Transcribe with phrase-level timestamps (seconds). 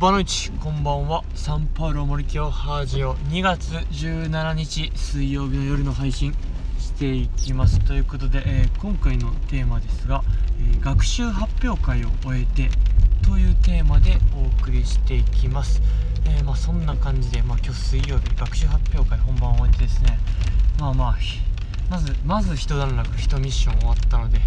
[0.00, 1.22] バノイチこんばんは。
[1.34, 6.32] サンパウロ森京ハージオ2月17日水曜日の夜の配信
[6.78, 7.80] していきます。
[7.80, 10.22] ということで、えー今回のテーマですが、
[10.58, 12.70] えー学習発表会を終えて
[13.28, 15.82] というテーマでお送りしていきます、
[16.24, 20.18] えーまあ、そんな感じで、まあ、今日水曜日学習発表会本番を終えてですね。
[20.78, 21.16] まあまあ
[21.90, 24.40] まずまず一段落一ミッション終わったので、え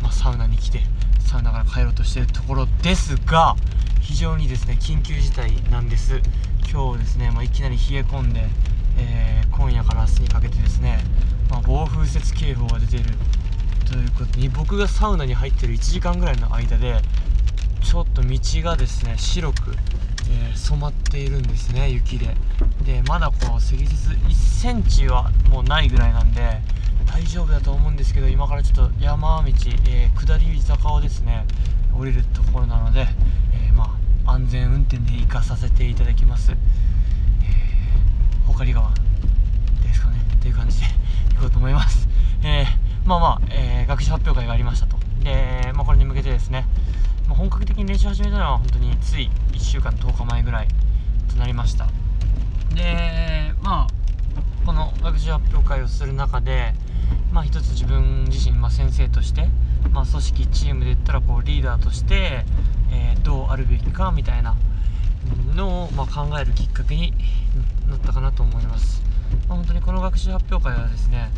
[0.00, 0.82] まあ、サウナに来て
[1.18, 3.56] サウナから帰ろうとしてるところですが
[4.12, 6.20] 非常にですね緊急事態なんです。
[6.70, 8.44] 今日ですね、まあ、いきなり冷え込んで、
[8.98, 10.98] えー今夜から明日にかけてですね、
[11.48, 13.14] まあ、暴風雪警報が出ている。
[13.86, 17.00] ということに僕がサウナに入ってる1時間ぐらいの間で
[17.80, 19.74] ちょっと道がですね白く、
[20.30, 22.36] えー染まっているんですね雪で。
[22.84, 26.60] でまだこう積雪1センチはもうないぐらいなんで
[27.06, 29.48] 大丈夫だと思うんですけど今からちょっと山道、
[29.88, 31.46] えー下り坂をですね
[31.98, 33.06] 降りるところなので、
[34.26, 38.90] 安全運転で行かさせていただきます、えー、ほかり川
[39.82, 40.20] ですかね。
[40.34, 40.86] っていう感じで
[41.34, 42.08] 行こうと思います。
[42.42, 44.96] えー、まあまあ、えー学習発表会がありましたと。
[45.22, 46.66] で、まあ、これに向けてですね、
[47.28, 50.68] まあ、本格的に練習始めたのは本当につい1週間10日前ぐらい
[51.28, 51.88] となりました。
[52.74, 53.86] でまあ
[54.64, 56.74] この学習発表会をする中で
[57.32, 59.48] まあ一つ自分自身、まあ、先生として、
[59.90, 62.44] まあ、組織チームで言ったらこうリーダーとして、
[62.92, 64.56] えーどうあるべきかみたいな
[65.54, 67.12] のを、まあ、考えるきっかけに
[67.88, 69.02] なったかなと思います、
[69.48, 71.30] まあ、本当にこの学習発表会はですね、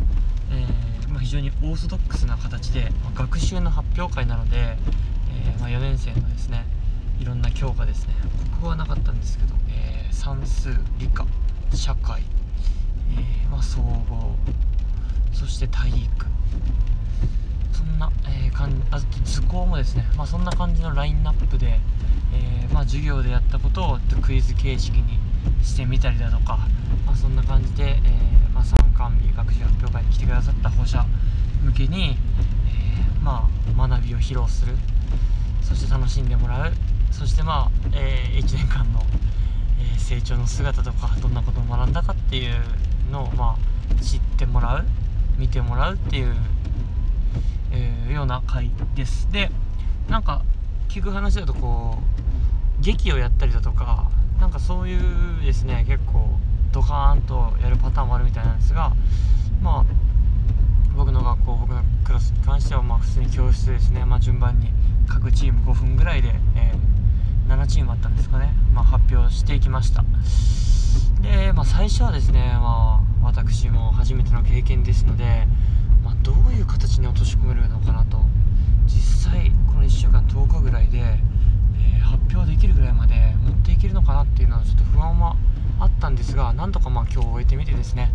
[0.51, 6.65] えーまあ、非常にオーソドックスな形で、まあ学習の発表会なので、えーまあ、4年生のですね
[7.19, 8.13] いろんな教科ですね。
[8.51, 11.27] 国語はなかったんですけど、えー算数理科
[11.71, 12.23] 社会、
[13.15, 14.35] えーまあ、総合
[15.33, 16.25] そして体育。
[17.99, 21.79] な、えー、かんあ図工もですね、まあ、そんな感じのラインナップで、
[22.33, 25.19] えーまあ、授業でやったことをクイズ形式に
[25.63, 26.57] してみたりだとか、
[27.05, 31.05] まあ、そんな感じで、えーまあ、参観日学習発表会に来てくださった保護者
[31.63, 32.17] 向けに、
[32.67, 34.75] えまあ、学びを披露する。
[35.61, 36.73] そして楽しんでもらう。
[37.11, 39.01] そしてまあ、え1年間の、
[39.79, 42.55] え成長の姿とかどんなことを学んだかっていう
[43.11, 44.85] のをまあ知ってもらう。
[45.37, 46.33] 見てもらうっていう、
[47.75, 49.31] えーような回です。
[49.31, 49.51] で
[50.09, 50.41] なんか
[50.89, 51.97] 聞く話だとこ
[52.79, 54.09] う劇をやったりだとか
[54.39, 56.29] なんかそういうですね結構
[56.71, 58.93] ドカーンとやるパターンもあるみたいなんですが
[59.61, 59.85] まあ
[60.95, 64.69] 僕の学校僕のクラスに関してはまあ普通に教室ですね、まあ、順番に
[65.07, 66.95] 各チーム5分ぐらいで、えー
[67.47, 70.03] 7チームあったんですかね、まあ、発表していきました。
[71.21, 75.47] で、まあ、最初はですね、まあ、私も初めての経験ですので、
[76.05, 78.19] まあ、どういう形に落とし込めるのかなと。
[78.85, 81.25] 実際この1週間10日ぐらいで、えー
[82.05, 85.35] 発表できるぐらいまで持っていけるのかなっていうのはちょっと不安は
[85.79, 88.11] あったんですがなんとかまあ今日終えてみてですね、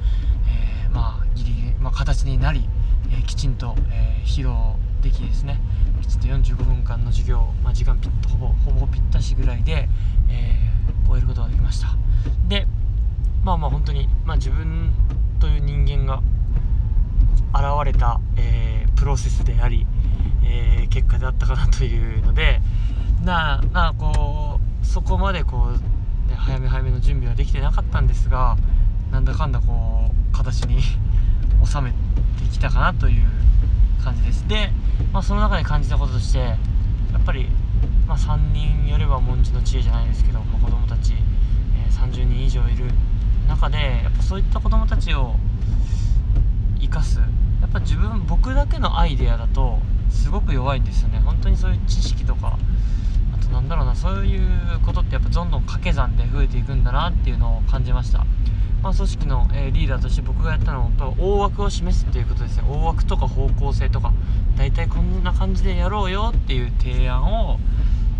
[0.46, 2.68] えーまあギリギリ、まあ、形になり、
[3.10, 4.54] えーきちんと、え披露
[5.02, 5.60] できですね
[6.00, 9.88] きちんと45分間の授業、まあ、時間ぴったほぼほぼぴったしぐらいで、
[10.30, 10.56] え
[11.06, 11.88] 終えることができました。
[12.48, 12.66] で
[13.42, 14.92] まあまあ本当に、まあ、自分
[15.40, 16.22] という人間が
[17.54, 19.86] 現れた、えープロセスであり、
[20.44, 22.60] えー結果であったかなというので
[23.24, 28.56] なあなあこうそこまでこう、ね、早め早めの準備はできてなかったんですが
[29.10, 30.82] なんだかんだこう形に
[31.64, 31.96] 収めて
[32.52, 33.26] きたかなという
[34.02, 34.46] 感じです。
[34.48, 34.72] で、
[35.12, 36.56] まあ、その中で感じたこととしてや
[37.18, 37.48] っぱり、
[38.06, 42.86] まあ、3人よれば文字の知恵じゃないですけど、まあ、子供たち、えー30人以上いる
[43.46, 45.36] 中でやっぱそういった子供たちを
[46.90, 47.20] 生かす。
[47.20, 47.24] や
[47.66, 49.78] っぱ自分僕だけのアイデアだと
[50.10, 51.20] すごく弱いんですよね。
[51.20, 52.58] 本当にそういう知識とか
[53.32, 54.40] あとなんだろうなそういう
[54.84, 58.26] ことってやっぱどんどん掛け算で増えていくんだなっていうのを感じました、
[58.82, 62.64] まあ、組織の、えーリーダーとして僕がやったのは大枠を示すっていうことですね。
[62.68, 64.12] 大枠とか方向性とか
[64.56, 67.58] 大体こんな感じでやろうよっていう提案を、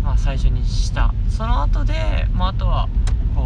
[0.01, 1.13] まあ、最初にした。
[1.29, 2.87] その後で、まあ、あとは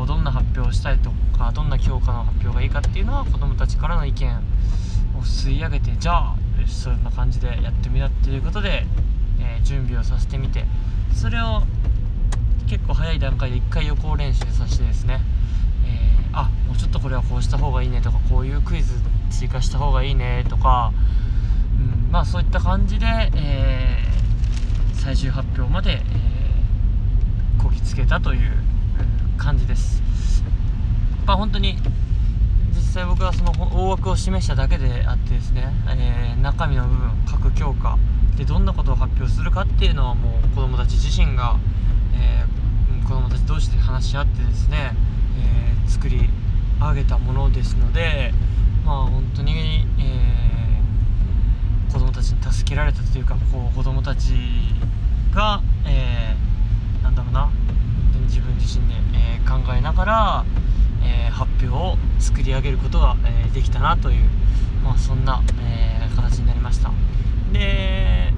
[0.06, 4.30] どんな発表をしたいとかどんな教科の発表がいいかっていうのは子どもたちからの意見
[5.18, 6.36] を吸い上げてじゃあ
[6.68, 8.86] そんな感じでやってみたっていうことで、
[9.40, 10.63] えー準備をさせてみて
[11.12, 11.63] それを
[12.68, 15.22] 結構早い段階で1回予行練習させてですね、
[15.88, 18.94] えーあもうちょっとこれはこうした方がいいねとかこういうクイズ
[19.31, 20.92] 追加した方がいいねとか、
[21.80, 23.06] うん、まあそういった感じで、
[23.36, 24.06] えー
[25.06, 26.02] 最終発表まで、え
[27.62, 28.52] こぎつけたという
[29.45, 30.01] 感じです。
[31.27, 31.77] まあ本当に
[32.74, 37.97] 実際僕はその大枠を示しただけであってですね、えー中身の部分各教科
[38.38, 41.57] でどんなことを発表するかっていうのはもう子どもたち自身が、
[42.15, 44.95] えーうん子供たち同士で話し合ってですね、
[45.38, 46.27] えー、作り
[46.80, 48.33] 上げたものですので
[48.83, 54.33] まあ本当に、えー、子供たちに助けられたというかこう子供たち
[55.36, 57.51] が、えー、なんだろうな
[58.25, 58.95] 自分自身で、
[59.63, 60.46] 考えながら、
[61.04, 64.30] えー、発表を作り上げることが、えー、できたなという、
[64.84, 66.92] まあ、そんな、えー、形になりました。
[67.54, 68.34] で、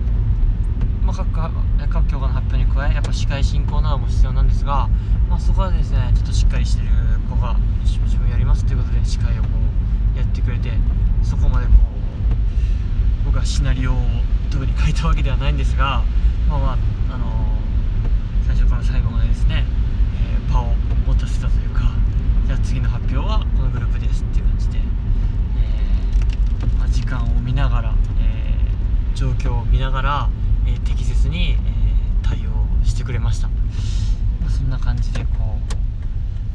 [1.03, 4.89] まあ、各各教科の発表に加えやっぱ司会進行なども必要なんですが、
[5.29, 6.89] まあ、そこはですねちょっとしっかりしてる
[7.29, 9.49] 子が自分やりますということで司会をこ
[10.15, 10.71] うやってくれて
[11.23, 13.95] そこまでこう僕はシナリオを
[14.51, 16.03] 特に書いたわけではないんですが
[16.49, 16.77] まあまあ
[17.15, 17.25] あの
[18.45, 19.65] 最初から最後までですね、
[20.21, 20.73] えー、場を
[21.07, 21.83] 持たせたというか
[22.47, 30.29] じゃあ次の発表はこのグループですっていう感じで、えー、まあ、時間を見ながら、えー、状況を見ながら、
[30.67, 31.57] えー、適切に、え
[32.23, 33.53] 対応してくれました、ま
[34.47, 35.27] あ、そんな感じでこ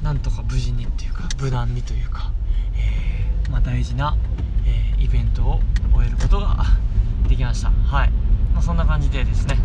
[0.00, 2.30] うなんとか無事にっていうか無難にというか、
[2.76, 4.18] えまあ、大事な、
[4.66, 5.60] えイベントを
[5.94, 6.66] 終えることが
[7.26, 7.70] できました。
[7.70, 8.10] はい、
[8.52, 9.56] まあ、そんな感じでですね、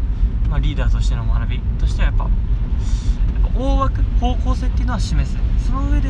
[0.49, 2.29] まリーダーとしての学びとしてはやっぱ
[3.55, 5.37] 大枠方向性っていうのは示す。
[5.65, 6.09] その上で、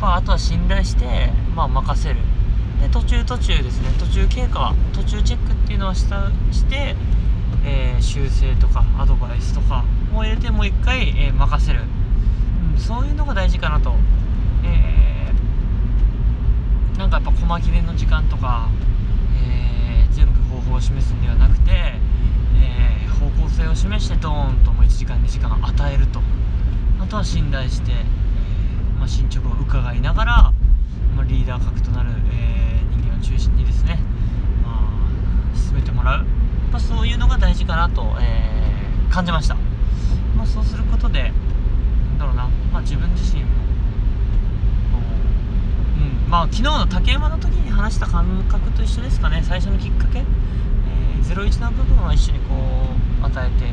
[0.00, 2.16] まあ、あとは信頼して、まあ、任せる。
[2.80, 3.88] で途中途中ですね。
[3.98, 6.96] 途中経過途中チェックっていうのはしたして、
[7.64, 9.84] えー、修正とかアドバイスとか
[10.14, 11.80] を入れてもう一回、えー、任せる、
[12.74, 13.94] うん、そういうのが大事かなと、
[14.64, 18.68] えー、なんかやっぱ細切れの時間とか、
[19.42, 21.94] えー、全部方法を示すんではなくて、
[23.44, 26.20] え方性を示してドーンともう1時間2時間与えると。
[27.00, 30.52] あとは信頼して、えー、まあ、進捗を伺いながら、
[31.14, 33.98] まあ、リーダー格となる、えー、人間を中心にですね、
[34.62, 34.88] ま
[35.52, 36.26] あ、進めてもらう、
[36.72, 39.56] まそういうのが大事かなと、えー、感じました、
[40.36, 41.28] まそうすることでな
[42.14, 43.50] んだろうな、ま自分自身も
[45.98, 46.30] うん。
[46.30, 49.42] まあ昨日の竹馬の時に話した感覚と一緒ですかね。
[49.44, 50.24] 最初のきっかけ、
[51.32, 52.54] 01の部分は一緒にこ
[53.22, 53.72] う与えて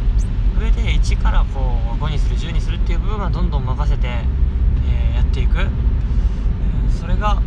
[0.62, 1.60] 上で1からこ
[2.00, 7.42] う5にする10にするっていう部分はどんどん任せて、えー、やっていく、えー、それが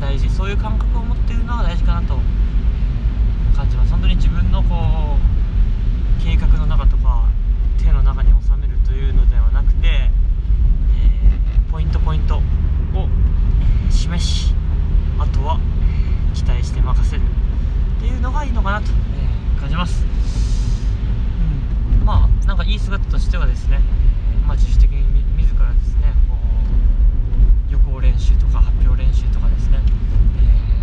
[0.00, 0.30] 大事。
[0.30, 2.18] そういう感覚を持っているのが大事かなと
[3.56, 3.90] 感じます。
[3.90, 5.16] 本当に自分のこ
[6.20, 7.28] う計画の中とか
[7.78, 12.42] 手の中に収めるというのではなくて、えー、ポイントポイントを
[13.90, 14.54] 示し
[15.18, 15.58] あとは
[16.34, 17.22] 期待して任せる
[17.98, 18.86] っていうのがいいのかなと、
[19.16, 20.04] えー、感じます
[22.04, 23.80] まあなんかいい姿としてはですね、
[24.32, 26.36] えー、まあ、自主的に自らですねこ
[27.68, 29.78] う予行練習とか発表練習とかですね、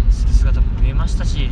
[0.08, 1.50] えー、する姿も見えましたし、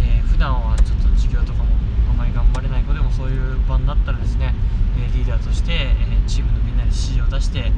[0.00, 1.68] えー、普段はちょっと授業とかも
[2.10, 4.54] あまり頑張れない子でもそういう場になったらですね、
[4.98, 5.96] えリーダーとして、え
[6.26, 7.70] チームのみんなに指示を出して、え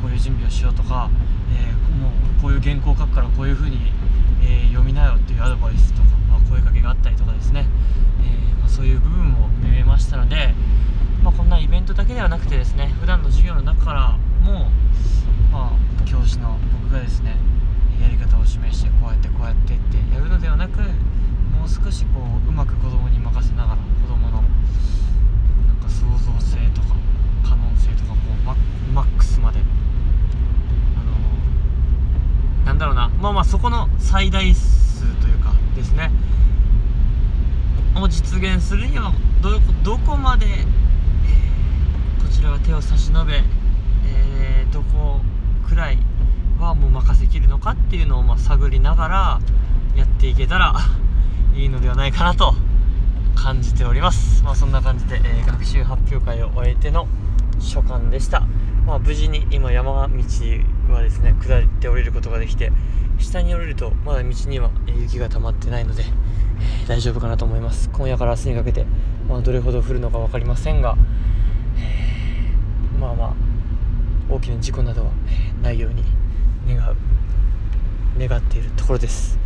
[0.00, 1.10] こういう準備をしようとか、
[1.52, 3.92] えもうこういう原稿を書くからこういうふうに、
[4.42, 7.66] え読みなよっていうアドバイスとか、まあ、声かけがあったりとかですね、
[8.22, 10.54] えまあ、そういう部分も見えましたので、
[11.22, 14.70] まあ、こんなイベントだけではなくてですね普段の授業の中からも、
[15.52, 17.36] まあ、教師の僕がですね
[18.00, 26.96] やり方を示してこうやってこうやってってやるのではなくもう少しこううまく子供に任せながら子供のなんか創造性とか
[27.44, 28.56] 可能性とかこうマ
[28.94, 31.02] マックスまであ
[32.62, 36.10] のなんだろうなまあまあそこの最大数というかですね
[38.02, 39.12] を実現するには
[39.82, 43.42] どこまで、えー、こちらが手を差し伸べ、
[44.06, 45.20] えー、どこ
[45.68, 45.98] くらい
[46.60, 49.40] はもう任せきるのかっていうのをまあ探りながら
[49.96, 50.76] やっていけたら
[51.52, 52.54] いいのではないかなと
[53.34, 57.08] 感じております、まあ、そんな感じで、えー、学習発表会を終えての
[57.58, 58.42] 所感でした、
[58.86, 62.70] まあ、無事に今山道はですね下って降りることができて
[63.18, 66.04] 下に降りるとまだ道には雪が溜まってないので、
[66.86, 67.90] 大丈夫かなと思います。
[67.90, 68.86] 今夜から明日にかけて、
[69.28, 70.96] まあ、どれほど降るのか分かりませんが、
[72.98, 73.34] まあまあ
[74.28, 75.10] 大きな事故などは、
[75.60, 76.04] えないように
[76.68, 76.96] 願う
[78.18, 79.38] 願っているところです、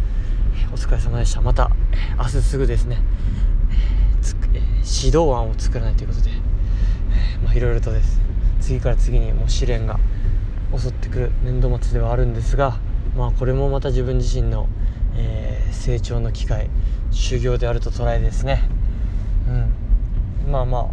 [0.72, 1.40] お疲れ様でした。
[1.40, 1.70] また
[2.18, 2.98] 明日すぐですね、
[4.52, 6.30] え指導案を作らないということで、
[7.44, 8.24] まあいろいろとです。
[8.64, 10.00] 次から次にもう試練が
[10.74, 12.78] 襲ってくる年度末ではあるんですが
[13.14, 14.68] まあこれもまた自分自身の、
[15.16, 16.70] えー、成長の機会
[17.10, 18.62] 修行であると捉えですね。
[20.46, 20.50] うん。
[20.50, 20.90] まあま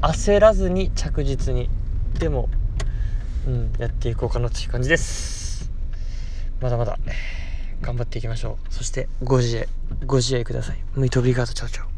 [0.00, 1.70] あ焦らずに着実に
[2.18, 2.48] でも、
[3.46, 5.70] うん、やっていこうかなという感じです。
[6.60, 6.98] まだまだ
[7.82, 8.74] 頑張っていきましょう。
[8.74, 9.68] そしてご自愛
[10.06, 10.78] ご自愛ください。
[10.94, 11.95] ムイトブリガードチャオチャオ。